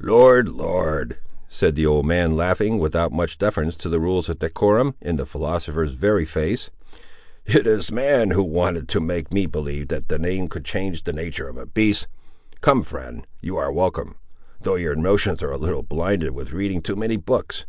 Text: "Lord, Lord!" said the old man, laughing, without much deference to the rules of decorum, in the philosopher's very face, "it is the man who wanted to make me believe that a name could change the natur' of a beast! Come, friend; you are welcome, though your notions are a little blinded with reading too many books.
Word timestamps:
"Lord, 0.00 0.48
Lord!" 0.48 1.18
said 1.50 1.74
the 1.76 1.84
old 1.84 2.06
man, 2.06 2.34
laughing, 2.34 2.78
without 2.78 3.12
much 3.12 3.36
deference 3.36 3.76
to 3.76 3.90
the 3.90 4.00
rules 4.00 4.30
of 4.30 4.38
decorum, 4.38 4.94
in 5.02 5.16
the 5.16 5.26
philosopher's 5.26 5.92
very 5.92 6.24
face, 6.24 6.70
"it 7.44 7.66
is 7.66 7.88
the 7.88 7.94
man 7.96 8.30
who 8.30 8.42
wanted 8.42 8.88
to 8.88 9.00
make 9.00 9.30
me 9.34 9.44
believe 9.44 9.88
that 9.88 10.10
a 10.10 10.16
name 10.16 10.48
could 10.48 10.64
change 10.64 11.04
the 11.04 11.12
natur' 11.12 11.46
of 11.50 11.58
a 11.58 11.66
beast! 11.66 12.06
Come, 12.62 12.82
friend; 12.82 13.26
you 13.42 13.58
are 13.58 13.70
welcome, 13.70 14.14
though 14.62 14.76
your 14.76 14.96
notions 14.96 15.42
are 15.42 15.52
a 15.52 15.58
little 15.58 15.82
blinded 15.82 16.30
with 16.30 16.52
reading 16.54 16.80
too 16.80 16.96
many 16.96 17.18
books. 17.18 17.66